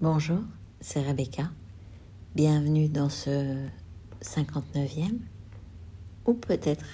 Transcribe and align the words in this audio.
Bonjour, 0.00 0.38
c'est 0.80 1.02
Rebecca. 1.02 1.50
Bienvenue 2.36 2.88
dans 2.88 3.08
ce 3.08 3.66
59e 4.22 5.18
ou 6.24 6.34
peut-être 6.34 6.84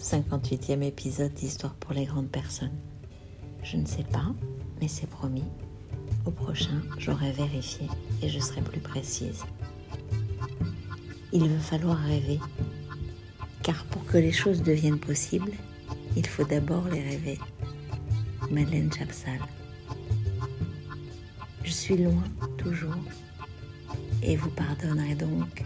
58e 0.00 0.82
épisode 0.82 1.32
d'Histoire 1.34 1.76
pour 1.76 1.92
les 1.92 2.04
grandes 2.04 2.32
personnes. 2.32 2.76
Je 3.62 3.76
ne 3.76 3.86
sais 3.86 4.02
pas, 4.02 4.34
mais 4.80 4.88
c'est 4.88 5.06
promis. 5.06 5.44
Au 6.26 6.32
prochain, 6.32 6.82
j'aurai 6.98 7.30
vérifié 7.30 7.86
et 8.22 8.28
je 8.28 8.40
serai 8.40 8.60
plus 8.60 8.80
précise. 8.80 9.44
Il 11.32 11.48
va 11.48 11.60
falloir 11.60 11.96
rêver, 11.96 12.40
car 13.62 13.84
pour 13.84 14.04
que 14.04 14.18
les 14.18 14.32
choses 14.32 14.64
deviennent 14.64 14.98
possibles, 14.98 15.52
il 16.16 16.26
faut 16.26 16.42
d'abord 16.44 16.88
les 16.88 17.02
rêver. 17.02 17.38
Madeleine 18.50 18.92
Chapsal. 18.92 19.38
Je 21.62 21.70
suis 21.70 21.98
loin 21.98 22.24
et 24.22 24.36
vous 24.36 24.50
pardonnerez 24.50 25.14
donc 25.14 25.64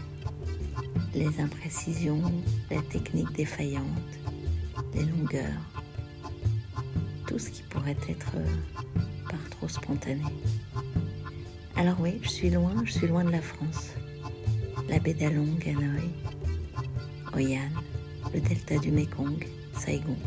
les 1.13 1.39
imprécisions, 1.39 2.31
les 2.71 2.81
techniques 2.83 3.31
défaillantes, 3.33 3.83
les 4.93 5.05
longueurs, 5.05 5.61
tout 7.27 7.37
ce 7.37 7.49
qui 7.49 7.63
pourrait 7.63 7.97
être 8.07 8.31
par 9.29 9.49
trop 9.49 9.67
spontané. 9.67 10.23
Alors 11.75 11.99
oui, 11.99 12.19
je 12.21 12.29
suis 12.29 12.49
loin, 12.49 12.73
je 12.85 12.93
suis 12.93 13.07
loin 13.07 13.25
de 13.25 13.31
la 13.31 13.41
France. 13.41 13.91
La 14.87 14.99
baie 14.99 15.13
d'Along, 15.13 15.57
Hanoï, 15.65 16.09
Oyan, 17.35 17.69
le 18.33 18.39
delta 18.39 18.77
du 18.77 18.91
Mekong, 18.91 19.45
Saigon. 19.77 20.17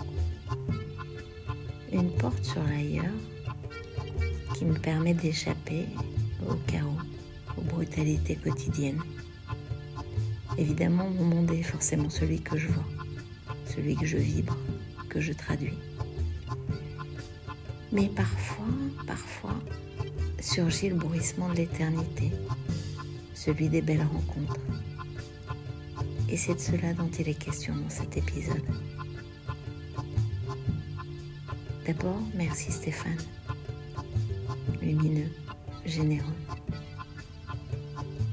Une 1.92 2.10
porte 2.16 2.44
sur 2.44 2.62
l'ailleurs 2.64 3.04
qui 4.54 4.64
me 4.64 4.74
permet 4.74 5.14
d'échapper 5.14 5.86
au 6.48 6.54
chaos, 6.66 6.98
aux 7.56 7.62
brutalités 7.62 8.36
quotidiennes. 8.36 9.02
Évidemment, 10.58 11.08
mon 11.10 11.24
monde 11.24 11.50
est 11.52 11.62
forcément 11.62 12.10
celui 12.10 12.40
que 12.40 12.56
je 12.56 12.68
vois, 12.68 12.86
celui 13.66 13.96
que 13.96 14.06
je 14.06 14.16
vibre, 14.16 14.56
que 15.08 15.20
je 15.20 15.32
traduis. 15.32 15.78
Mais 17.92 18.08
parfois, 18.08 18.66
parfois, 19.06 19.54
surgit 20.40 20.88
le 20.88 20.96
bruissement 20.96 21.48
de 21.50 21.56
l'éternité, 21.56 22.32
celui 23.34 23.68
des 23.68 23.82
belles 23.82 24.06
rencontres. 24.12 24.60
Et 26.28 26.36
c'est 26.36 26.54
de 26.54 26.60
cela 26.60 26.92
dont 26.94 27.10
il 27.18 27.28
est 27.28 27.38
question 27.38 27.74
dans 27.76 27.90
cet 27.90 28.16
épisode. 28.16 28.64
D'abord, 31.86 32.20
merci 32.34 32.72
Stéphane 32.72 33.18
lumineux, 34.86 35.30
généreux. 35.86 36.34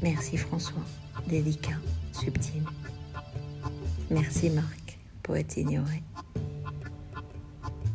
Merci 0.02 0.38
François, 0.38 0.84
délicat, 1.28 1.78
subtil. 2.12 2.64
Merci 4.10 4.50
Marc, 4.50 4.98
poète 5.22 5.56
ignoré. 5.58 6.04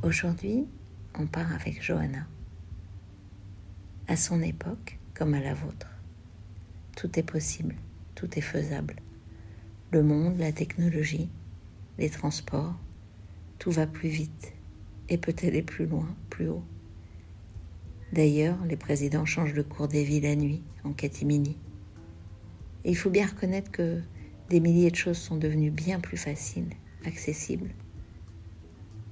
Aujourd'hui, 0.02 0.64
on 1.18 1.26
part 1.26 1.52
avec 1.52 1.82
Johanna. 1.82 2.26
À 4.06 4.16
son 4.16 4.40
époque, 4.40 4.98
comme 5.14 5.34
à 5.34 5.40
la 5.40 5.54
vôtre, 5.54 5.88
tout 6.96 7.18
est 7.18 7.24
possible, 7.24 7.74
tout 8.14 8.38
est 8.38 8.42
faisable. 8.42 8.96
Le 9.90 10.02
monde, 10.02 10.38
la 10.38 10.52
technologie, 10.52 11.28
les 11.98 12.10
transports, 12.10 12.74
tout 13.58 13.70
va 13.70 13.86
plus 13.86 14.08
vite 14.08 14.52
et 15.08 15.18
peut 15.18 15.34
aller 15.42 15.62
plus 15.62 15.86
loin, 15.86 16.06
plus 16.30 16.48
haut. 16.48 16.64
D'ailleurs, 18.12 18.58
les 18.64 18.76
présidents 18.76 19.26
changent 19.26 19.54
le 19.54 19.64
cours 19.64 19.88
des 19.88 20.04
vies 20.04 20.20
la 20.20 20.34
nuit, 20.34 20.62
en 20.84 20.92
catimini. 20.92 21.58
Il 22.84 22.96
faut 22.96 23.10
bien 23.10 23.26
reconnaître 23.26 23.70
que 23.70 24.00
des 24.48 24.60
milliers 24.60 24.90
de 24.90 24.96
choses 24.96 25.18
sont 25.18 25.36
devenues 25.36 25.70
bien 25.70 26.00
plus 26.00 26.16
faciles, 26.16 26.72
accessibles, 27.04 27.70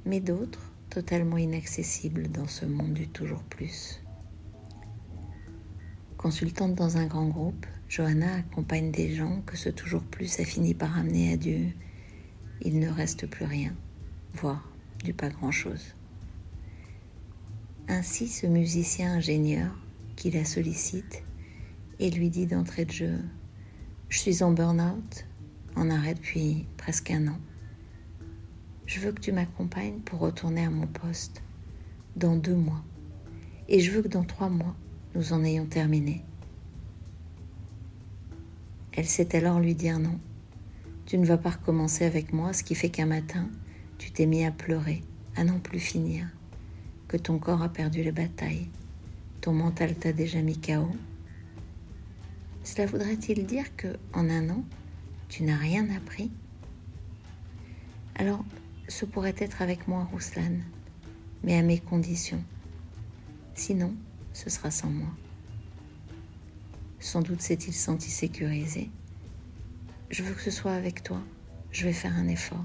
mais 0.07 0.21
d'autres 0.21 0.73
totalement 0.89 1.37
inaccessibles 1.37 2.29
dans 2.29 2.47
ce 2.47 2.65
monde 2.65 2.95
du 2.95 3.09
toujours 3.09 3.43
plus. 3.43 4.01
Consultante 6.17 6.75
dans 6.75 6.97
un 6.97 7.07
grand 7.07 7.27
groupe, 7.27 7.67
Johanna 7.89 8.37
accompagne 8.37 8.91
des 8.91 9.15
gens 9.15 9.43
que 9.45 9.57
ce 9.57 9.69
toujours 9.69 10.03
plus 10.05 10.41
a 10.41 10.45
fini 10.45 10.73
par 10.73 10.97
amener 10.97 11.35
à 11.35 11.37
Dieu. 11.37 11.67
Il 12.63 12.79
ne 12.79 12.89
reste 12.89 13.27
plus 13.27 13.45
rien, 13.45 13.75
voire 14.33 14.73
du 15.05 15.13
pas 15.13 15.29
grand-chose. 15.29 15.96
Ainsi 17.89 18.27
ce 18.27 18.49
musicien 18.49 19.15
ingénieur 19.15 19.71
qui 20.17 20.33
la 20.33 20.45
sollicite 20.45 21.23
et 22.01 22.11
lui 22.11 22.31
dit 22.31 22.47
d'entrée 22.47 22.85
de 22.85 22.91
jeu 22.91 23.21
Je 24.09 24.19
suis 24.19 24.43
en 24.43 24.51
burn-out, 24.51 25.25
en 25.77 25.89
arrêt 25.89 26.15
depuis 26.15 26.67
presque 26.77 27.13
un 27.13 27.29
an. 27.29 27.39
Je 28.87 28.99
veux 28.99 29.13
que 29.13 29.21
tu 29.21 29.31
m'accompagnes 29.31 30.01
pour 30.01 30.19
retourner 30.19 30.65
à 30.65 30.71
mon 30.71 30.89
poste 30.89 31.45
dans 32.17 32.35
deux 32.35 32.57
mois. 32.57 32.83
Et 33.69 33.79
je 33.79 33.93
veux 33.93 34.03
que 34.03 34.09
dans 34.09 34.25
trois 34.25 34.49
mois, 34.49 34.75
nous 35.15 35.33
en 35.33 35.45
ayons 35.45 35.67
terminé. 35.67 36.25
Elle 38.95 39.07
sait 39.07 39.37
alors 39.37 39.61
lui 39.61 39.77
dire 39.77 40.01
non. 40.01 40.19
Tu 41.05 41.19
ne 41.19 41.27
vas 41.27 41.39
pas 41.39 41.51
recommencer 41.51 42.05
avec 42.05 42.33
moi, 42.33 42.53
ce 42.53 42.65
qui 42.65 42.75
fait 42.75 42.91
qu'un 42.91 43.07
matin, 43.07 43.49
tu 43.97 44.11
t'es 44.11 44.27
mis 44.27 44.45
à 44.45 44.51
pleurer, 44.51 45.05
à 45.37 45.45
n'en 45.45 45.61
plus 45.61 45.79
finir 45.79 46.27
que 47.09 47.17
ton 47.17 47.39
corps 47.39 47.63
a 47.63 47.69
perdu 47.69 48.03
les 48.03 48.13
batailles, 48.13 48.69
ton 49.41 49.53
mental 49.53 49.95
t'a 49.95 50.13
déjà 50.13 50.43
mis 50.43 50.61
KO 50.61 50.91
Cela 52.65 52.87
voudrait-il 52.87 53.47
dire 53.47 53.77
que 53.77 53.97
en 54.13 54.29
un 54.29 54.51
an, 54.51 54.65
tu 55.29 55.45
n'as 55.45 55.57
rien 55.57 55.89
appris? 55.95 56.31
Alors, 58.17 58.45
ce 58.89 59.05
pourrait 59.05 59.35
être 59.39 59.63
avec 59.63 59.89
moi, 59.89 60.09
Rouslan, 60.11 60.59
mais 61.45 61.57
à 61.57 61.63
mes 61.63 61.79
conditions. 61.79 62.43
Sinon, 63.55 63.95
ce 64.33 64.51
sera 64.51 64.71
sans 64.71 64.91
moi. 64.91 65.09
Sans 66.99 67.23
doute 67.23 67.41
s'est-il 67.41 67.75
senti 67.75 68.11
sécurisé. 68.11 68.91
Je 70.11 70.23
veux 70.23 70.35
que 70.35 70.43
ce 70.43 70.51
soit 70.51 70.73
avec 70.73 71.03
toi. 71.03 71.21
Je 71.71 71.85
vais 71.85 71.93
faire 71.93 72.17
un 72.17 72.29
effort. 72.29 72.65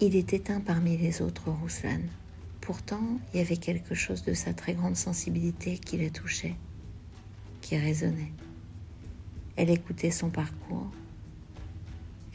Il 0.00 0.14
était 0.14 0.52
un 0.52 0.60
parmi 0.60 0.96
les 0.96 1.22
autres, 1.22 1.50
Rouslan. 1.50 1.98
Pourtant, 2.60 3.18
il 3.34 3.38
y 3.38 3.40
avait 3.40 3.56
quelque 3.56 3.96
chose 3.96 4.22
de 4.22 4.32
sa 4.32 4.54
très 4.54 4.74
grande 4.74 4.94
sensibilité 4.94 5.76
qui 5.76 5.96
la 5.96 6.08
touchait, 6.08 6.54
qui 7.62 7.76
résonnait. 7.76 8.30
Elle 9.56 9.70
écoutait 9.70 10.12
son 10.12 10.30
parcours, 10.30 10.88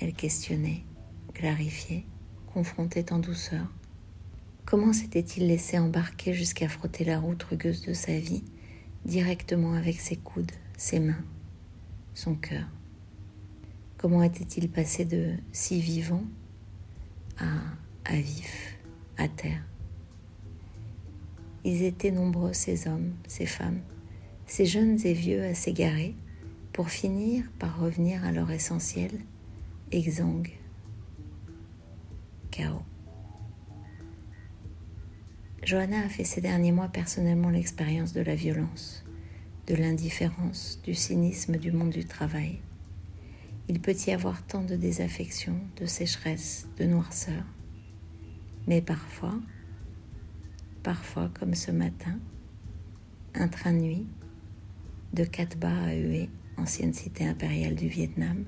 elle 0.01 0.11
questionnait, 0.11 0.83
clarifiait, 1.33 2.03
confrontait 2.53 3.13
en 3.13 3.19
douceur. 3.19 3.71
Comment 4.65 4.91
s'était-il 4.91 5.47
laissé 5.47 5.79
embarquer 5.79 6.33
jusqu'à 6.33 6.67
frotter 6.67 7.05
la 7.05 7.17
route 7.17 7.43
rugueuse 7.43 7.85
de 7.85 7.93
sa 7.93 8.19
vie 8.19 8.43
directement 9.05 9.71
avec 9.71 10.01
ses 10.01 10.17
coudes, 10.17 10.51
ses 10.75 10.99
mains, 10.99 11.23
son 12.13 12.35
cœur? 12.35 12.67
Comment 13.97 14.21
était-il 14.21 14.69
passé 14.69 15.05
de 15.05 15.35
si 15.53 15.79
vivant 15.79 16.25
à, 17.37 18.15
vif, 18.15 18.77
à 19.17 19.27
terre. 19.27 19.63
Ils 21.63 21.83
étaient 21.83 22.11
nombreux, 22.11 22.53
ces 22.53 22.87
hommes, 22.87 23.13
ces 23.27 23.45
femmes, 23.45 23.81
ces 24.45 24.65
jeunes 24.65 24.99
et 25.05 25.13
vieux 25.13 25.43
à 25.43 25.53
s'égarer, 25.53 26.15
pour 26.73 26.89
finir 26.89 27.45
par 27.59 27.79
revenir 27.79 28.25
à 28.25 28.31
leur 28.31 28.49
essentiel, 28.51 29.11
exsangue, 29.91 30.51
chaos. 32.51 32.81
Johanna 35.63 36.01
a 36.01 36.09
fait 36.09 36.25
ces 36.25 36.41
derniers 36.41 36.73
mois 36.73 36.89
personnellement 36.89 37.49
l'expérience 37.49 38.11
de 38.11 38.21
la 38.21 38.35
violence, 38.35 39.05
de 39.67 39.75
l'indifférence, 39.75 40.81
du 40.83 40.93
cynisme 40.93 41.57
du 41.57 41.71
monde 41.71 41.91
du 41.91 42.05
travail. 42.05 42.59
Il 43.69 43.79
peut 43.79 43.95
y 44.07 44.11
avoir 44.11 44.45
tant 44.45 44.63
de 44.63 44.75
désaffection, 44.75 45.55
de 45.77 45.85
sécheresse, 45.85 46.67
de 46.77 46.85
noirceur. 46.85 47.43
Mais 48.67 48.81
parfois, 48.81 49.39
parfois 50.83 51.29
comme 51.39 51.55
ce 51.55 51.71
matin, 51.71 52.19
un 53.33 53.47
train 53.47 53.73
de 53.73 53.79
nuit 53.79 54.07
de 55.13 55.23
Katba 55.23 55.69
à 55.69 55.95
Hue, 55.95 56.27
ancienne 56.57 56.93
cité 56.93 57.25
impériale 57.25 57.75
du 57.75 57.87
Vietnam, 57.87 58.43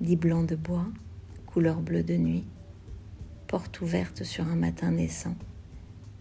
lit 0.00 0.16
blanc 0.16 0.44
de 0.44 0.56
bois, 0.56 0.86
couleur 1.46 1.80
bleue 1.80 2.02
de 2.02 2.16
nuit, 2.16 2.44
porte 3.46 3.80
ouverte 3.80 4.24
sur 4.24 4.46
un 4.46 4.56
matin 4.56 4.92
naissant, 4.92 5.36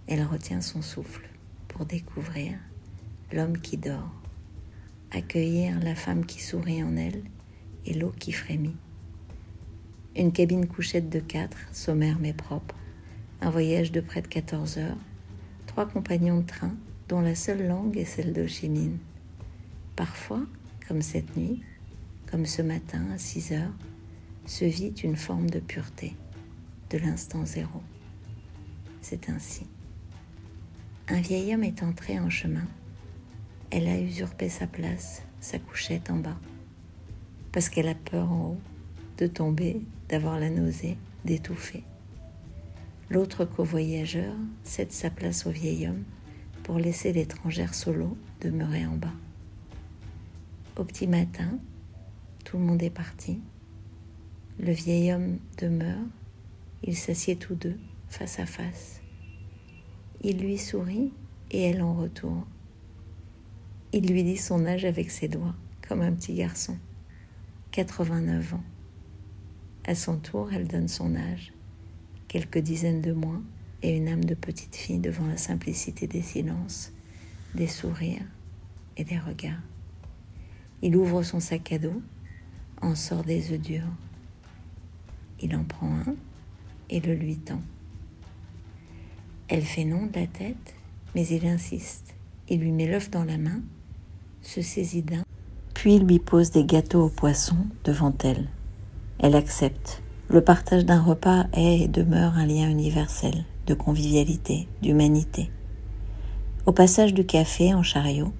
elle 0.07 0.23
retient 0.23 0.61
son 0.61 0.81
souffle 0.81 1.29
pour 1.67 1.85
découvrir 1.85 2.57
l'homme 3.31 3.59
qui 3.59 3.77
dort, 3.77 4.13
accueillir 5.11 5.79
la 5.79 5.95
femme 5.95 6.25
qui 6.25 6.41
sourit 6.41 6.83
en 6.83 6.95
elle 6.95 7.21
et 7.87 7.93
l'eau 7.93 8.13
qui 8.19 8.31
frémit. 8.31 8.75
Une 10.15 10.31
cabine 10.31 10.67
couchette 10.67 11.09
de 11.09 11.19
quatre, 11.19 11.57
sommaire 11.71 12.17
mais 12.19 12.33
propre, 12.33 12.75
un 13.41 13.49
voyage 13.49 13.91
de 13.91 14.01
près 14.01 14.21
de 14.21 14.27
14 14.27 14.77
heures, 14.77 14.97
trois 15.65 15.87
compagnons 15.87 16.39
de 16.39 16.45
train, 16.45 16.75
dont 17.07 17.21
la 17.21 17.35
seule 17.35 17.67
langue 17.67 17.97
est 17.97 18.05
celle 18.05 18.33
d'Ochimine. 18.33 18.97
Parfois, 19.95 20.41
comme 20.87 21.01
cette 21.01 21.35
nuit, 21.37 21.61
comme 22.29 22.45
ce 22.45 22.61
matin 22.61 23.05
à 23.13 23.17
6 23.17 23.53
heures, 23.53 23.73
se 24.45 24.65
vit 24.65 24.93
une 25.03 25.15
forme 25.15 25.49
de 25.49 25.59
pureté, 25.59 26.15
de 26.89 26.97
l'instant 26.97 27.45
zéro. 27.45 27.81
C'est 29.01 29.29
ainsi. 29.29 29.65
Un 31.07 31.21
vieil 31.21 31.53
homme 31.53 31.63
est 31.63 31.83
entré 31.83 32.19
en 32.19 32.29
chemin. 32.29 32.67
Elle 33.69 33.87
a 33.87 33.99
usurpé 33.99 34.49
sa 34.49 34.67
place, 34.67 35.21
sa 35.39 35.59
couchette 35.59 36.09
en 36.09 36.17
bas, 36.17 36.37
parce 37.51 37.69
qu'elle 37.69 37.87
a 37.87 37.95
peur 37.95 38.31
en 38.31 38.51
haut 38.51 38.61
de 39.17 39.27
tomber, 39.27 39.81
d'avoir 40.09 40.39
la 40.39 40.49
nausée, 40.49 40.97
d'étouffer. 41.25 41.83
L'autre 43.09 43.45
co-voyageur 43.45 44.33
cède 44.63 44.91
sa 44.91 45.09
place 45.09 45.45
au 45.45 45.51
vieil 45.51 45.87
homme 45.87 46.03
pour 46.63 46.77
laisser 46.77 47.13
l'étrangère 47.13 47.73
solo 47.73 48.17
demeurer 48.41 48.85
en 48.85 48.95
bas. 48.95 49.13
Au 50.77 50.83
petit 50.83 51.07
matin, 51.07 51.57
tout 52.43 52.57
le 52.57 52.63
monde 52.63 52.83
est 52.83 52.89
parti. 52.89 53.39
Le 54.59 54.71
vieil 54.71 55.13
homme 55.13 55.37
demeure, 55.57 56.05
ils 56.83 56.97
s'assiedent 56.97 57.39
tous 57.39 57.55
deux 57.55 57.77
face 58.09 58.39
à 58.39 58.45
face. 58.45 59.01
Il 60.21 60.39
lui 60.39 60.57
sourit 60.57 61.13
et 61.51 61.61
elle 61.61 61.81
en 61.81 61.93
retour. 61.93 62.45
Il 63.93 64.07
lui 64.07 64.23
dit 64.23 64.37
son 64.37 64.65
âge 64.65 64.85
avec 64.85 65.11
ses 65.11 65.27
doigts, 65.27 65.55
comme 65.87 66.01
un 66.01 66.11
petit 66.11 66.33
garçon. 66.33 66.77
89 67.77 68.55
ans. 68.55 68.63
À 69.85 69.93
son 69.93 70.17
tour, 70.17 70.51
elle 70.51 70.67
donne 70.67 70.87
son 70.87 71.15
âge, 71.15 71.53
quelques 72.27 72.57
dizaines 72.57 73.03
de 73.03 73.11
mois, 73.11 73.39
et 73.83 73.95
une 73.95 74.07
âme 74.07 74.25
de 74.25 74.33
petite 74.33 74.75
fille 74.75 74.97
devant 74.97 75.27
la 75.27 75.37
simplicité 75.37 76.07
des 76.07 76.23
silences, 76.23 76.91
des 77.53 77.67
sourires 77.67 78.25
et 78.97 79.03
des 79.03 79.19
regards. 79.19 79.61
Il 80.81 80.95
ouvre 80.95 81.21
son 81.21 81.39
sac 81.39 81.71
à 81.71 81.77
dos, 81.77 82.01
en 82.81 82.95
sort 82.95 83.23
des 83.23 83.53
œufs 83.53 83.61
durs. 83.61 83.93
Il 85.39 85.55
en 85.55 85.63
prend 85.63 85.97
un 85.99 86.15
et 86.89 86.99
le 86.99 87.13
lui 87.13 87.37
tend. 87.37 87.61
Elle 89.49 89.61
fait 89.61 89.85
non 89.85 90.07
de 90.07 90.15
la 90.15 90.25
tête, 90.25 90.73
mais 91.13 91.27
il 91.27 91.45
insiste. 91.45 92.15
Il 92.49 92.61
lui 92.61 92.71
met 92.71 92.87
l'œuf 92.87 93.11
dans 93.11 93.23
la 93.23 93.37
main, 93.37 93.61
se 94.41 94.63
saisit 94.63 95.03
d'un, 95.03 95.26
lui 95.95 96.19
pose 96.19 96.51
des 96.51 96.65
gâteaux 96.65 97.05
au 97.05 97.09
poisson 97.09 97.55
devant 97.85 98.13
elle. 98.23 98.49
Elle 99.19 99.35
accepte. 99.35 100.03
Le 100.29 100.41
partage 100.41 100.85
d'un 100.85 101.01
repas 101.01 101.45
est 101.53 101.83
et 101.83 101.87
demeure 101.87 102.37
un 102.37 102.45
lien 102.45 102.69
universel 102.69 103.45
de 103.65 103.73
convivialité, 103.73 104.67
d'humanité. 104.81 105.49
Au 106.65 106.73
passage 106.73 107.13
du 107.13 107.25
café 107.25 107.73
en 107.73 107.83
chariot, 107.83 108.33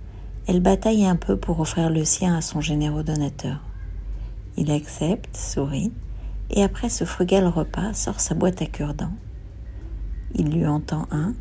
elle 0.48 0.60
bataille 0.60 1.06
un 1.06 1.16
peu 1.16 1.38
pour 1.38 1.60
offrir 1.62 1.90
le 1.90 2.04
sien 2.04 2.36
à 2.36 2.42
son 2.42 2.60
généreux 2.60 3.04
donateur. 3.04 3.62
Il 4.58 4.72
accepte, 4.72 5.36
sourit, 5.36 5.94
et 6.50 6.64
après 6.64 6.90
ce 6.90 7.06
frugal 7.06 7.48
repas 7.48 7.94
sort 7.94 8.20
sa 8.20 8.36
boîte 8.36 8.62
à 8.62 8.66
cure-dents. 8.66 9.16
Il 10.36 10.52
lui 10.52 10.68
entend 10.68 11.08
un, 11.12 11.34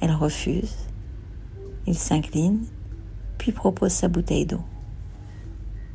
elle 0.00 0.12
refuse, 0.12 0.74
il 1.86 1.96
s'incline, 1.96 2.64
puis 3.36 3.52
propose 3.52 3.92
sa 3.92 4.08
bouteille 4.08 4.46
d'eau. 4.46 4.62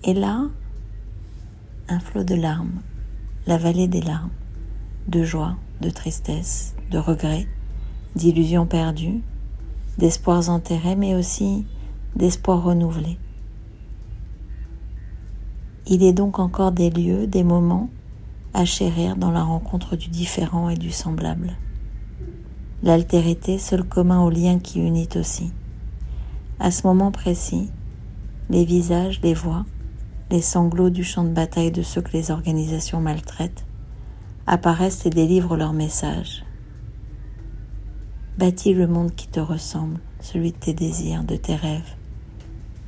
Et 0.03 0.13
là, 0.13 0.44
un 1.89 1.99
flot 1.99 2.23
de 2.23 2.35
larmes, 2.35 2.81
la 3.47 3.57
vallée 3.57 3.88
des 3.88 4.01
larmes, 4.01 4.29
de 5.07 5.23
joie, 5.23 5.55
de 5.81 5.89
tristesse, 5.89 6.75
de 6.91 6.99
regrets, 6.99 7.47
d'illusions 8.15 8.67
perdues, 8.67 9.21
d'espoirs 9.97 10.49
enterrés, 10.49 10.95
mais 10.95 11.15
aussi 11.15 11.65
d'espoirs 12.15 12.63
renouvelés. 12.63 13.17
Il 15.88 16.03
est 16.03 16.13
donc 16.13 16.38
encore 16.39 16.71
des 16.71 16.89
lieux, 16.89 17.25
des 17.25 17.44
moments 17.44 17.89
à 18.53 18.65
chérir 18.65 19.15
dans 19.15 19.31
la 19.31 19.44
rencontre 19.44 19.95
du 19.95 20.09
différent 20.09 20.69
et 20.69 20.77
du 20.77 20.91
semblable. 20.91 21.53
L'altérité, 22.83 23.57
seul 23.57 23.83
commun 23.83 24.21
au 24.21 24.29
lien 24.29 24.59
qui 24.59 24.79
unit 24.79 25.09
aussi. 25.15 25.51
À 26.59 26.69
ce 26.69 26.85
moment 26.85 27.11
précis, 27.11 27.71
les 28.49 28.63
visages, 28.63 29.21
les 29.21 29.33
voix, 29.33 29.65
les 30.29 30.41
sanglots 30.41 30.89
du 30.89 31.03
champ 31.03 31.24
de 31.24 31.29
bataille 31.29 31.71
de 31.71 31.81
ceux 31.81 32.01
que 32.01 32.12
les 32.12 32.31
organisations 32.31 33.00
maltraitent 33.00 33.65
apparaissent 34.45 35.06
et 35.06 35.09
délivrent 35.09 35.57
leur 35.57 35.74
message. 35.74 36.45
Bâtis 38.38 38.74
le 38.74 38.88
monde 38.88 39.15
qui 39.15 39.27
te 39.27 39.39
ressemble, 39.39 40.00
celui 40.21 40.51
de 40.51 40.57
tes 40.57 40.74
désirs, 40.74 41.24
de 41.24 41.35
tes 41.35 41.56
rêves. 41.56 41.95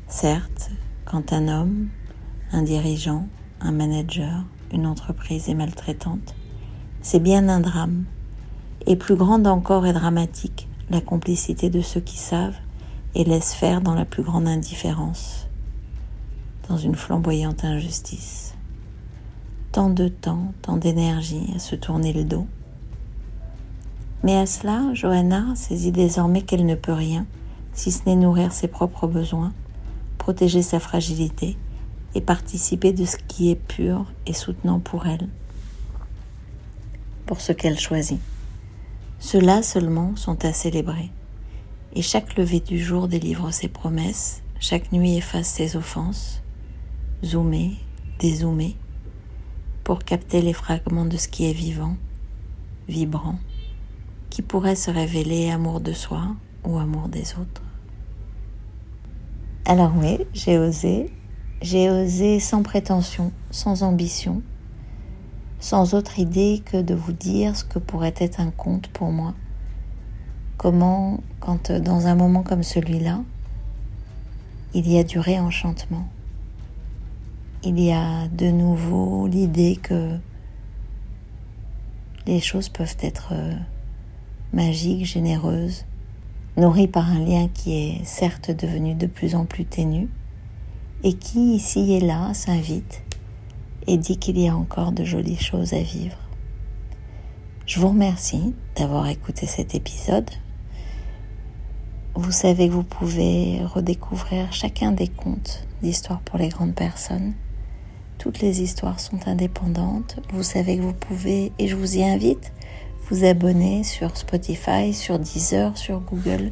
Certes, 0.07 0.69
quand 1.06 1.33
un 1.33 1.47
homme, 1.47 1.89
un 2.51 2.62
dirigeant, 2.62 3.27
un 3.59 3.71
manager, 3.71 4.44
une 4.71 4.85
entreprise 4.85 5.50
est 5.50 5.56
maltraitante, 5.56 6.35
c'est 7.01 7.19
bien 7.19 7.50
un 7.50 7.59
drame, 7.59 8.06
et 8.85 8.95
plus 8.95 9.15
grande 9.15 9.47
encore 9.47 9.85
et 9.85 9.94
dramatique 9.94 10.68
la 10.89 11.01
complicité 11.01 11.69
de 11.69 11.81
ceux 11.81 12.01
qui 12.01 12.18
savent 12.18 12.57
et 13.15 13.24
laissent 13.24 13.53
faire 13.53 13.81
dans 13.81 13.95
la 13.95 14.06
plus 14.06 14.24
grande 14.24 14.47
indifférence, 14.47 15.48
dans 16.69 16.77
une 16.77 16.95
flamboyante 16.95 17.66
injustice. 17.66 18.54
Tant 19.71 19.89
de 19.89 20.07
temps, 20.07 20.54
tant 20.62 20.77
d'énergie 20.77 21.51
à 21.56 21.60
se 21.60 21.75
tourner 21.75 22.13
le 22.13 22.24
dos, 22.24 22.48
mais 24.24 24.36
à 24.36 24.45
cela, 24.45 24.94
Johanna 24.94 25.56
saisit 25.56 25.92
désormais 25.92 26.42
qu'elle 26.42 26.66
ne 26.66 26.75
peut 26.75 26.94
rien, 26.94 27.25
si 27.74 27.92
ce 27.92 28.01
n'est 28.06 28.16
nourrir 28.16 28.51
ses 28.51 28.68
propres 28.68 29.07
besoins, 29.07 29.54
protéger 30.18 30.62
sa 30.62 30.80
fragilité 30.80 31.57
et 32.16 32.21
participer 32.21 32.92
de 32.92 33.06
ce 33.06 33.18
qui 33.27 33.50
est 33.50 33.56
pur 33.56 34.06
et 34.25 34.33
soutenant 34.33 34.80
pour 34.80 35.07
elle, 35.07 35.30
pour 37.25 37.39
ce 37.39 37.54
qu'elle 37.54 37.80
choisit. 37.80 38.19
Ceux-là 39.19 39.63
seulement 39.63 40.16
sont 40.16 40.44
à 40.45 40.51
célébrer, 40.51 41.10
et 41.94 42.01
chaque 42.01 42.36
lever 42.36 42.60
du 42.60 42.77
jour 42.77 43.07
délivre 43.07 43.51
ses 43.51 43.69
promesses, 43.69 44.42
chaque 44.60 44.92
nuit 44.92 45.16
efface 45.16 45.48
ses 45.48 45.77
offenses, 45.77 46.42
zoomer, 47.24 47.77
dézoomer, 48.19 48.75
pour 49.83 50.00
capter 50.00 50.42
les 50.42 50.54
fragments 50.54 51.06
de 51.06 51.18
ce 51.18 51.27
qui 51.27 51.50
est 51.50 51.54
vivant, 51.54 51.95
vibrant, 52.88 53.39
qui 54.30 54.42
pourrait 54.42 54.75
se 54.75 54.92
révéler 54.92 55.50
amour 55.50 55.80
de 55.80 55.94
soi 55.94 56.36
ou 56.63 56.77
amour 56.77 57.07
des 57.07 57.33
autres. 57.33 57.63
Alors 59.66 59.94
oui, 59.95 60.19
j'ai 60.33 60.57
osé, 60.57 61.11
j'ai 61.61 61.90
osé 61.90 62.40
sans 62.40 62.64
prétention, 62.64 63.31
sans 63.52 63.83
ambition, 63.83 64.42
sans 65.59 65.94
autre 65.94 66.19
idée 66.19 66.61
que 66.66 66.81
de 66.81 66.95
vous 66.95 67.11
dire 67.11 67.56
ce 67.56 67.66
que 67.66 67.80
pourrait 67.80 68.16
être 68.18 68.40
un 68.40 68.52
conte 68.52 68.88
pour 68.88 69.11
moi. 69.11 69.33
Comment, 70.57 71.21
quand 71.40 71.71
dans 71.71 72.07
un 72.07 72.16
moment 72.16 72.44
comme 72.44 72.64
celui-là, 72.64 73.21
il 74.73 74.90
y 74.90 74.97
a 74.97 75.04
du 75.04 75.19
réenchantement, 75.19 76.07
il 77.63 77.80
y 77.80 77.92
a 77.92 78.28
de 78.30 78.51
nouveau 78.51 79.28
l'idée 79.28 79.78
que 79.81 80.18
les 82.25 82.39
choses 82.39 82.69
peuvent 82.69 82.97
être 83.01 83.33
euh, 83.33 83.54
magique, 84.54 85.06
généreuse, 85.06 85.85
nourrie 86.56 86.87
par 86.87 87.09
un 87.09 87.19
lien 87.19 87.49
qui 87.54 87.73
est 87.73 88.06
certes 88.06 88.51
devenu 88.51 88.95
de 88.95 89.07
plus 89.07 89.35
en 89.35 89.45
plus 89.45 89.66
ténu, 89.66 90.09
et 91.04 91.13
qui 91.13 91.56
ici 91.56 91.94
et 91.94 91.99
là 91.99 92.33
s'invite 92.33 93.01
et 93.87 93.97
dit 93.97 94.18
qu'il 94.18 94.39
y 94.39 94.47
a 94.47 94.56
encore 94.56 94.92
de 94.92 95.04
jolies 95.04 95.37
choses 95.37 95.73
à 95.73 95.81
vivre. 95.81 96.18
Je 97.66 97.80
vous 97.80 97.89
remercie 97.89 98.54
d'avoir 98.75 99.07
écouté 99.07 99.47
cet 99.47 99.75
épisode. 99.75 100.30
Vous 102.16 102.31
savez 102.31 102.68
que 102.68 102.73
vous 102.73 102.83
pouvez 102.83 103.61
redécouvrir 103.63 104.51
chacun 104.51 104.92
des 104.92 105.07
contes 105.07 105.66
d'histoire 105.81 106.19
pour 106.21 106.37
les 106.37 106.49
grandes 106.49 106.75
personnes. 106.75 107.33
Toutes 108.19 108.42
les 108.42 108.61
histoires 108.61 108.99
sont 108.99 109.28
indépendantes. 109.28 110.18
Vous 110.33 110.44
savez 110.44 110.78
que 110.78 110.81
vous 110.81 110.94
pouvez, 110.94 111.54
et 111.57 111.69
je 111.69 111.76
vous 111.76 111.95
y 111.97 112.04
invite, 112.04 112.52
vous 113.09 113.23
abonner 113.23 113.83
sur 113.85 114.16
Spotify, 114.18 114.94
sur 114.94 115.18
Deezer, 115.18 115.78
sur 115.78 116.02
Google, 116.02 116.52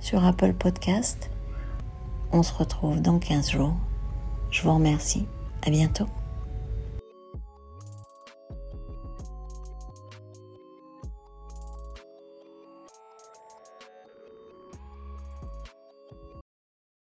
sur 0.00 0.24
Apple 0.24 0.54
Podcast. 0.54 1.30
On 2.32 2.42
se 2.42 2.52
retrouve 2.52 3.00
dans 3.00 3.20
15 3.20 3.52
jours. 3.52 3.76
Je 4.50 4.62
vous 4.62 4.74
remercie. 4.74 5.24
À 5.64 5.70
bientôt. 5.70 6.06